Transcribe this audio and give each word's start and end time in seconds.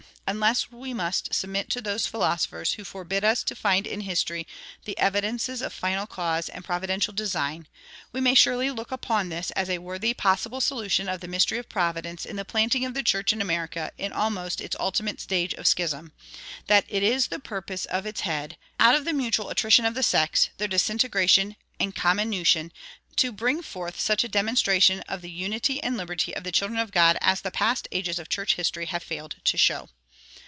Unless 0.27 0.71
we 0.71 0.93
must 0.93 1.33
submit 1.33 1.69
to 1.71 1.81
those 1.81 2.05
philosophers 2.07 2.73
who 2.73 2.85
forbid 2.85 3.25
us 3.25 3.43
to 3.43 3.53
find 3.55 3.85
in 3.85 3.99
history 4.01 4.47
the 4.85 4.97
evidences 4.97 5.61
of 5.61 5.73
final 5.73 6.07
cause 6.07 6.47
and 6.47 6.63
providential 6.63 7.11
design, 7.13 7.67
we 8.13 8.21
may 8.21 8.33
surely 8.33 8.71
look 8.71 8.93
upon 8.93 9.27
this 9.27 9.51
as 9.51 9.69
a 9.69 9.79
worthy 9.79 10.13
possible 10.13 10.61
solution 10.61 11.09
of 11.09 11.19
the 11.19 11.27
mystery 11.27 11.57
of 11.57 11.67
Providence 11.67 12.25
in 12.25 12.37
the 12.37 12.45
planting 12.45 12.85
of 12.85 12.93
the 12.93 13.03
church 13.03 13.33
in 13.33 13.41
America 13.41 13.91
in 13.97 14.13
almost 14.13 14.61
its 14.61 14.73
ultimate 14.79 15.19
stage 15.19 15.53
of 15.55 15.67
schism 15.67 16.13
that 16.67 16.85
it 16.87 17.03
is 17.03 17.27
the 17.27 17.37
purpose 17.39 17.83
of 17.83 18.05
its 18.05 18.21
Head, 18.21 18.55
out 18.79 18.95
of 18.95 19.03
the 19.03 19.11
mutual 19.13 19.49
attrition 19.49 19.83
of 19.83 19.95
the 19.95 20.03
sects, 20.03 20.47
their 20.57 20.67
disintegration 20.69 21.57
and 21.77 21.93
comminution, 21.93 22.71
to 23.17 23.33
bring 23.33 23.61
forth 23.61 23.99
such 23.99 24.23
a 24.23 24.29
demonstration 24.29 25.01
of 25.09 25.21
the 25.21 25.29
unity 25.31 25.83
and 25.83 25.97
liberty 25.97 26.33
of 26.33 26.45
the 26.45 26.53
children 26.53 26.79
of 26.79 26.91
God 26.93 27.17
as 27.19 27.41
the 27.41 27.51
past 27.51 27.89
ages 27.91 28.17
of 28.17 28.29
church 28.29 28.55
history 28.55 28.85
have 28.85 29.03
failed 29.03 29.35
to 29.43 29.57
show. 29.57 29.89